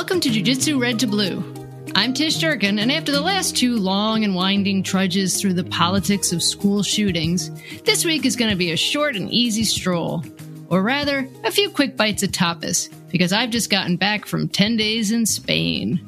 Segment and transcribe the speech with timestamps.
[0.00, 1.44] Welcome to Jiu Jitsu Red to Blue.
[1.94, 6.32] I'm Tish Durkin, and after the last two long and winding trudges through the politics
[6.32, 7.50] of school shootings,
[7.82, 10.24] this week is going to be a short and easy stroll.
[10.70, 14.78] Or rather, a few quick bites of tapas, because I've just gotten back from 10
[14.78, 16.00] days in Spain.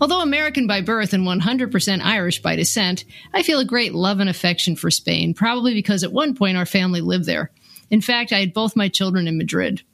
[0.00, 4.28] Although American by birth and 100% Irish by descent, I feel a great love and
[4.28, 7.52] affection for Spain, probably because at one point our family lived there.
[7.88, 9.84] In fact, I had both my children in Madrid.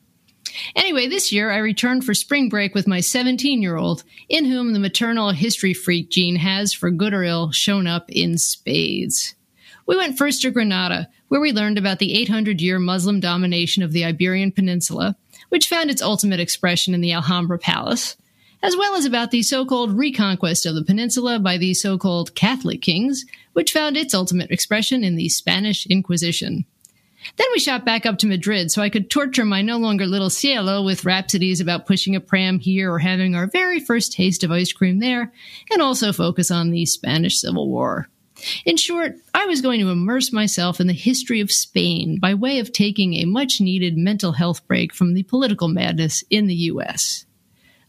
[0.76, 4.72] Anyway, this year I returned for spring break with my 17 year old, in whom
[4.72, 9.34] the maternal history freak gene has, for good or ill, shown up in spades.
[9.86, 13.92] We went first to Granada, where we learned about the 800 year Muslim domination of
[13.92, 15.16] the Iberian Peninsula,
[15.48, 18.16] which found its ultimate expression in the Alhambra Palace,
[18.62, 22.34] as well as about the so called reconquest of the peninsula by the so called
[22.34, 26.66] Catholic kings, which found its ultimate expression in the Spanish Inquisition.
[27.36, 30.30] Then we shot back up to Madrid so I could torture my no longer little
[30.30, 34.50] cielo with rhapsodies about pushing a pram here or having our very first taste of
[34.50, 35.32] ice cream there,
[35.70, 38.08] and also focus on the Spanish Civil War.
[38.64, 42.60] In short, I was going to immerse myself in the history of Spain by way
[42.60, 47.26] of taking a much needed mental health break from the political madness in the US.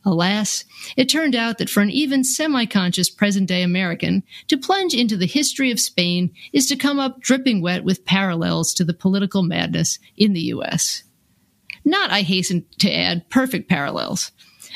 [0.10, 0.66] Alas,
[0.98, 5.16] it turned out that for an even semi conscious present day American, to plunge into
[5.16, 9.44] the history of Spain is to come up dripping wet with parallels to the political
[9.44, 11.04] madness in the US.
[11.86, 14.32] Not, I hasten to add, perfect parallels.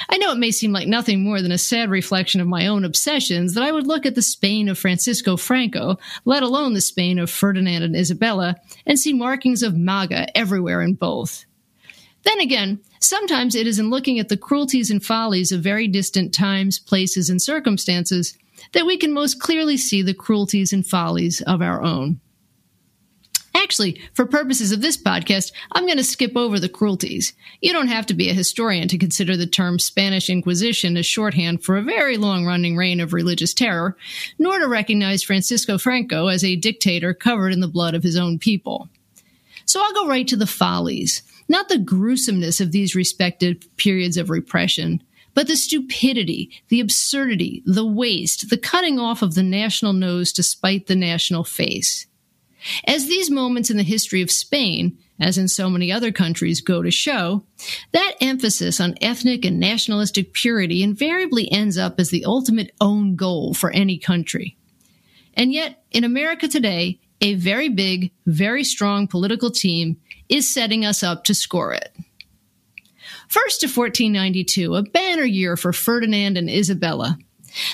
[0.10, 2.84] I know it may seem like nothing more than a sad reflection of my own
[2.84, 7.20] obsessions that I would look at the Spain of Francisco Franco, let alone the Spain
[7.20, 11.46] of Ferdinand and Isabella, and see markings of MAGA everywhere in both.
[12.24, 16.34] Then again, sometimes it is in looking at the cruelties and follies of very distant
[16.34, 18.38] times, places, and circumstances
[18.72, 22.20] that we can most clearly see the cruelties and follies of our own.
[23.56, 27.34] Actually, for purposes of this podcast, I'm going to skip over the cruelties.
[27.62, 31.64] You don't have to be a historian to consider the term Spanish Inquisition as shorthand
[31.64, 33.96] for a very long running reign of religious terror,
[34.40, 38.40] nor to recognize Francisco Franco as a dictator covered in the blood of his own
[38.40, 38.90] people.
[39.66, 44.30] So I'll go right to the follies, not the gruesomeness of these respective periods of
[44.30, 45.02] repression,
[45.34, 50.44] but the stupidity, the absurdity, the waste, the cutting off of the national nose to
[50.44, 52.08] spite the national face.
[52.86, 56.82] As these moments in the history of Spain, as in so many other countries, go
[56.82, 57.44] to show,
[57.92, 63.54] that emphasis on ethnic and nationalistic purity invariably ends up as the ultimate own goal
[63.54, 64.58] for any country.
[65.34, 69.98] And yet, in America today, a very big, very strong political team
[70.30, 71.96] is setting us up to score it.
[73.28, 77.18] First to 1492, a banner year for Ferdinand and Isabella.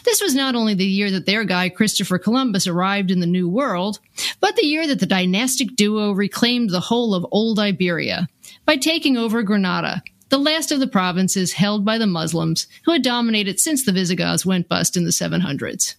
[0.03, 3.47] This was not only the year that their guy Christopher Columbus arrived in the New
[3.47, 3.99] World,
[4.39, 8.27] but the year that the dynastic duo reclaimed the whole of old Iberia
[8.65, 13.01] by taking over Granada, the last of the provinces held by the Muslims who had
[13.01, 15.95] dominated since the Visigoths went bust in the 700s.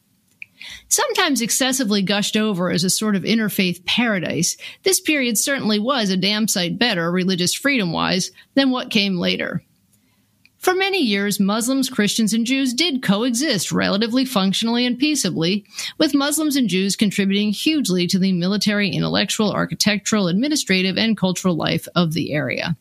[0.88, 6.16] Sometimes excessively gushed over as a sort of interfaith paradise, this period certainly was a
[6.16, 9.62] damn sight better, religious freedom wise, than what came later.
[10.58, 15.64] For many years, Muslims, Christians, and Jews did coexist relatively functionally and peaceably,
[15.96, 21.88] with Muslims and Jews contributing hugely to the military, intellectual, architectural, administrative, and cultural life
[21.96, 22.76] of the area.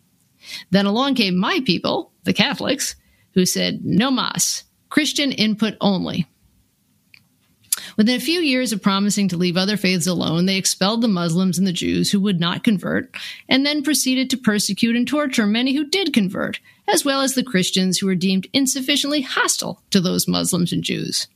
[0.72, 2.96] Then along came my people, the Catholics,
[3.34, 6.28] who said, no mas, Christian input only.
[7.99, 11.57] Within a few years of promising to leave other faiths alone, they expelled the Muslims
[11.57, 13.13] and the Jews who would not convert,
[13.49, 17.43] and then proceeded to persecute and torture many who did convert, as well as the
[17.43, 21.27] Christians who were deemed insufficiently hostile to those Muslims and Jews.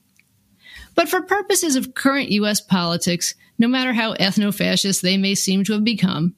[0.96, 2.62] But for purposes of current U.S.
[2.62, 6.34] politics, no matter how ethno fascist they may seem to have become,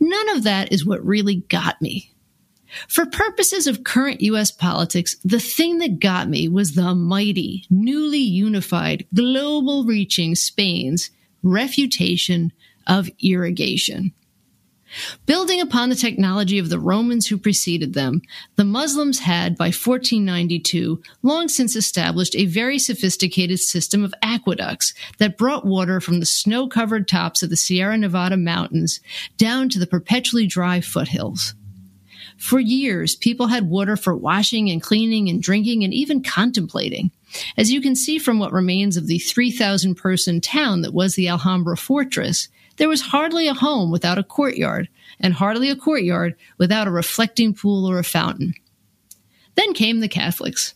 [0.00, 2.10] none of that is what really got me.
[2.88, 8.18] For purposes of current US politics, the thing that got me was the mighty, newly
[8.18, 11.10] unified, global reaching Spain's
[11.42, 12.52] refutation
[12.86, 14.12] of irrigation.
[15.26, 18.22] Building upon the technology of the Romans who preceded them,
[18.56, 25.36] the Muslims had, by 1492, long since established a very sophisticated system of aqueducts that
[25.36, 29.00] brought water from the snow covered tops of the Sierra Nevada mountains
[29.36, 31.54] down to the perpetually dry foothills.
[32.38, 37.10] For years, people had water for washing and cleaning and drinking and even contemplating.
[37.56, 41.28] As you can see from what remains of the 3,000 person town that was the
[41.28, 44.88] Alhambra fortress, there was hardly a home without a courtyard,
[45.18, 48.54] and hardly a courtyard without a reflecting pool or a fountain.
[49.56, 50.74] Then came the Catholics.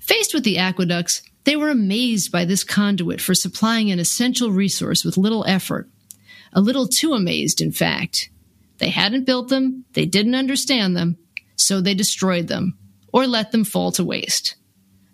[0.00, 5.04] Faced with the aqueducts, they were amazed by this conduit for supplying an essential resource
[5.04, 5.88] with little effort.
[6.52, 8.30] A little too amazed, in fact.
[8.78, 11.16] They hadn't built them, they didn't understand them,
[11.56, 12.76] so they destroyed them,
[13.12, 14.56] or let them fall to waste.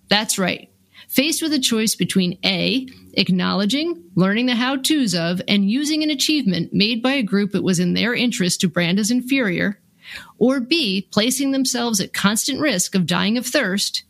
[0.08, 0.70] That's right.
[1.08, 6.10] Faced with a choice between A, acknowledging, learning the how to's of, and using an
[6.10, 9.80] achievement made by a group it was in their interest to brand as inferior,
[10.38, 14.04] or B, placing themselves at constant risk of dying of thirst,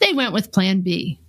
[0.00, 1.19] they went with Plan B.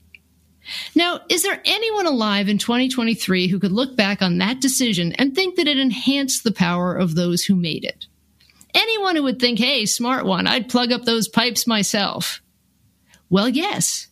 [0.96, 5.34] Now, is there anyone alive in 2023 who could look back on that decision and
[5.34, 8.06] think that it enhanced the power of those who made it?
[8.74, 12.42] Anyone who would think, hey, smart one, I'd plug up those pipes myself.
[13.30, 14.08] Well, yes.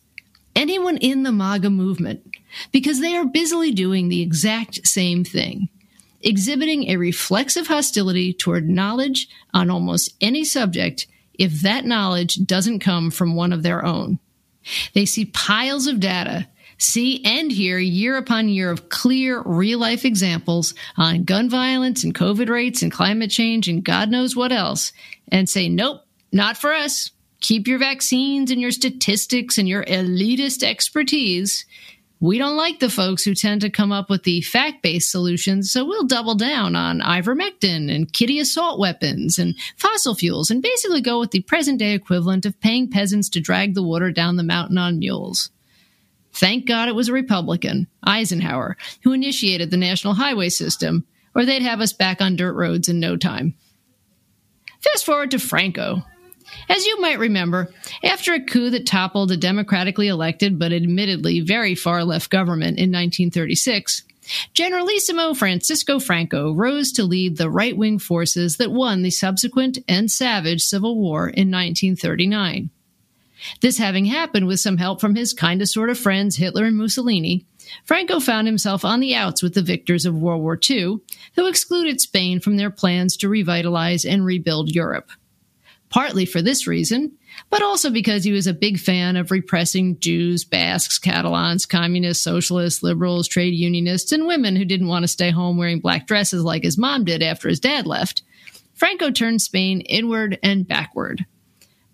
[0.54, 2.26] Anyone in the MAGA movement,
[2.72, 5.68] because they are busily doing the exact same thing,
[6.20, 11.06] exhibiting a reflexive hostility toward knowledge on almost any subject
[11.38, 14.18] if that knowledge doesn't come from one of their own.
[14.94, 20.04] They see piles of data, see and hear year upon year of clear real life
[20.04, 24.92] examples on gun violence and COVID rates and climate change and God knows what else,
[25.28, 26.02] and say, nope,
[26.32, 27.10] not for us.
[27.40, 31.64] Keep your vaccines and your statistics and your elitist expertise.
[32.22, 35.72] We don't like the folks who tend to come up with the fact based solutions,
[35.72, 41.00] so we'll double down on ivermectin and kitty assault weapons and fossil fuels and basically
[41.00, 44.42] go with the present day equivalent of paying peasants to drag the water down the
[44.42, 45.50] mountain on mules.
[46.34, 51.62] Thank God it was a Republican, Eisenhower, who initiated the national highway system, or they'd
[51.62, 53.54] have us back on dirt roads in no time.
[54.80, 56.02] Fast forward to Franco,
[56.68, 61.74] as you might remember, after a coup that toppled a democratically elected but admittedly very
[61.74, 64.04] far left government in 1936,
[64.54, 70.10] Generalissimo Francisco Franco rose to lead the right wing forces that won the subsequent and
[70.10, 72.70] savage Civil War in 1939.
[73.60, 76.76] This having happened with some help from his kind of sort of friends Hitler and
[76.76, 77.46] Mussolini,
[77.84, 80.98] Franco found himself on the outs with the victors of World War II,
[81.36, 85.10] who excluded Spain from their plans to revitalize and rebuild Europe
[85.90, 87.12] partly for this reason,
[87.50, 92.82] but also because he was a big fan of repressing Jews, Basques, Catalans, communists, socialists,
[92.82, 96.62] liberals, trade unionists, and women who didn't want to stay home wearing black dresses like
[96.62, 98.22] his mom did after his dad left.
[98.74, 101.26] Franco turned Spain inward and backward,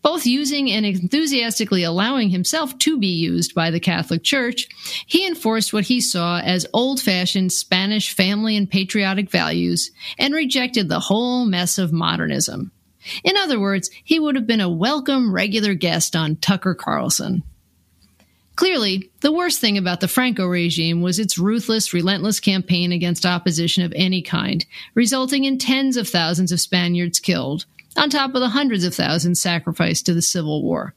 [0.07, 4.69] both using and enthusiastically allowing himself to be used by the Catholic Church,
[5.05, 10.89] he enforced what he saw as old fashioned Spanish family and patriotic values and rejected
[10.89, 12.71] the whole mess of modernism.
[13.25, 17.43] In other words, he would have been a welcome regular guest on Tucker Carlson.
[18.57, 23.85] Clearly, the worst thing about the Franco regime was its ruthless, relentless campaign against opposition
[23.85, 24.65] of any kind,
[24.95, 27.67] resulting in tens of thousands of Spaniards killed,
[27.99, 30.95] on top of the hundreds of thousands sacrificed to the Civil War.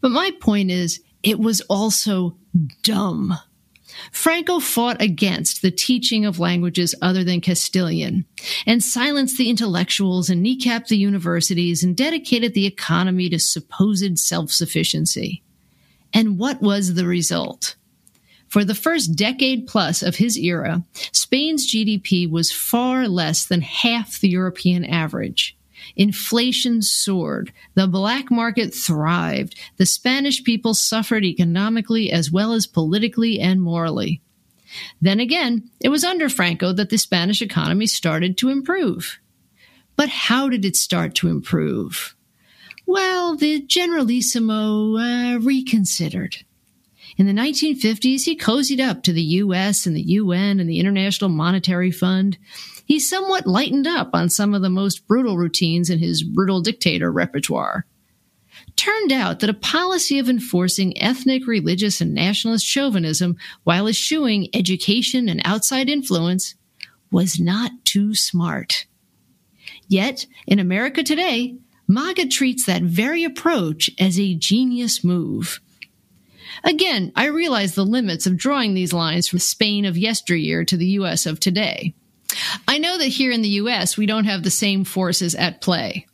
[0.00, 2.36] But my point is, it was also
[2.82, 3.34] dumb.
[4.10, 8.24] Franco fought against the teaching of languages other than Castilian
[8.66, 14.50] and silenced the intellectuals and kneecapped the universities and dedicated the economy to supposed self
[14.50, 15.42] sufficiency.
[16.12, 17.76] And what was the result?
[18.48, 24.20] For the first decade plus of his era, Spain's GDP was far less than half
[24.20, 25.56] the European average.
[25.96, 27.52] Inflation soared.
[27.74, 29.58] The black market thrived.
[29.76, 34.20] The Spanish people suffered economically as well as politically and morally.
[35.00, 39.18] Then again, it was under Franco that the Spanish economy started to improve.
[39.96, 42.14] But how did it start to improve?
[42.84, 46.36] Well, the Generalissimo uh, reconsidered.
[47.16, 51.30] In the 1950s, he cozied up to the US and the UN and the International
[51.30, 52.36] Monetary Fund
[52.86, 57.10] he somewhat lightened up on some of the most brutal routines in his brutal dictator
[57.10, 57.84] repertoire.
[58.76, 65.28] Turned out that a policy of enforcing ethnic, religious, and nationalist chauvinism while eschewing education
[65.28, 66.54] and outside influence
[67.10, 68.86] was not too smart.
[69.88, 71.56] Yet, in America today,
[71.88, 75.60] MAGA treats that very approach as a genius move.
[76.62, 80.86] Again, I realize the limits of drawing these lines from Spain of yesteryear to the
[81.00, 81.94] US of today.
[82.66, 86.06] I know that here in the US, we don't have the same forces at play.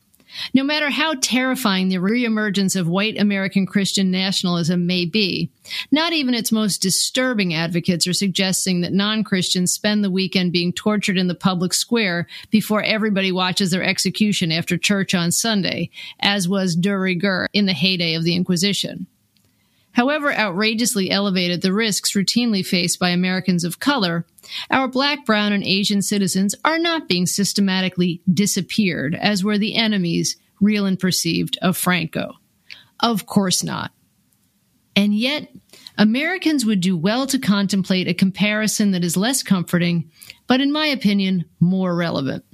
[0.54, 5.50] No matter how terrifying the reemergence of white American Christian nationalism may be,
[5.90, 10.72] not even its most disturbing advocates are suggesting that non Christians spend the weekend being
[10.72, 16.48] tortured in the public square before everybody watches their execution after church on Sunday, as
[16.48, 19.06] was de rigueur in the heyday of the Inquisition.
[19.92, 24.26] However outrageously elevated the risks routinely faced by Americans of color,
[24.70, 30.36] our black, brown, and Asian citizens are not being systematically disappeared as were the enemies,
[30.60, 32.34] real and perceived, of Franco.
[33.00, 33.92] Of course not.
[34.96, 35.48] And yet,
[35.98, 40.10] Americans would do well to contemplate a comparison that is less comforting,
[40.46, 42.44] but in my opinion, more relevant.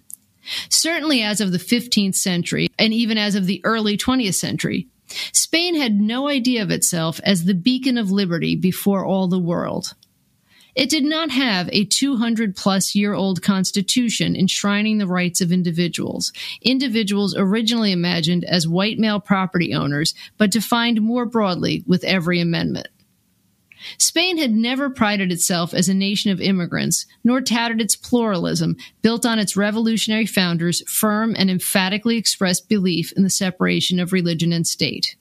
[0.69, 4.89] Certainly as of the 15th century, and even as of the early 20th century,
[5.33, 9.95] Spain had no idea of itself as the beacon of liberty before all the world.
[10.75, 16.33] It did not have a 200 plus year old constitution enshrining the rights of individuals,
[16.63, 22.87] individuals originally imagined as white male property owners, but defined more broadly with every amendment.
[23.99, 29.25] Spain had never prided itself as a nation of immigrants, nor touted its pluralism, built
[29.25, 34.67] on its revolutionary founders' firm and emphatically expressed belief in the separation of religion and
[34.67, 35.17] state.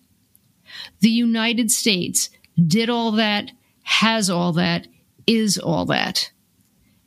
[1.00, 2.30] The United States
[2.66, 3.52] did all that,
[3.84, 4.88] has all that,
[5.26, 6.32] is all that.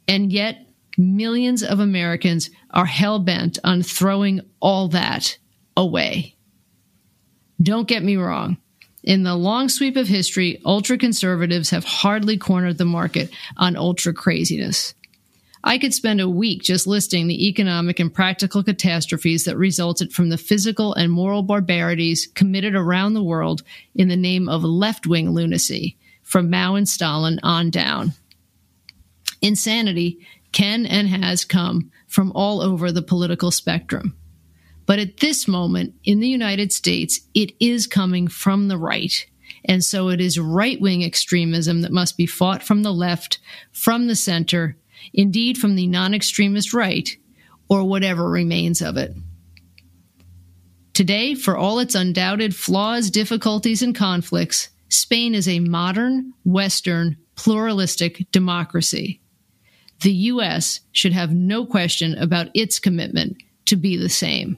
[0.07, 0.67] And yet,
[0.97, 5.39] millions of Americans are hell bent on throwing all that
[5.77, 6.37] away.
[7.63, 8.59] Don't get me wrong.
[9.03, 14.13] In the long sweep of history, ultra conservatives have hardly cornered the market on ultra
[14.13, 14.95] craziness.
[15.63, 20.31] I could spend a week just listing the economic and practical catastrophes that resulted from
[20.31, 23.63] the physical and moral barbarities committed around the world
[23.95, 28.13] in the name of left wing lunacy, from Mao and Stalin on down.
[29.43, 30.19] Insanity
[30.53, 34.17] can and has come from all over the political spectrum.
[34.91, 39.25] But at this moment in the United States, it is coming from the right.
[39.65, 43.39] And so it is right wing extremism that must be fought from the left,
[43.71, 44.77] from the center,
[45.15, 47.17] indeed from the non extremist right,
[47.69, 49.15] or whatever remains of it.
[50.93, 58.27] Today, for all its undoubted flaws, difficulties, and conflicts, Spain is a modern, Western, pluralistic
[58.33, 59.21] democracy.
[60.01, 60.81] The U.S.
[60.91, 64.57] should have no question about its commitment to be the same.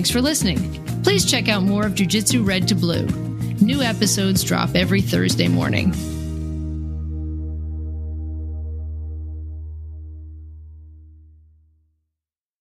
[0.00, 1.02] Thanks for listening.
[1.02, 3.04] Please check out more of Jiu Jitsu Red to Blue.
[3.60, 5.92] New episodes drop every Thursday morning.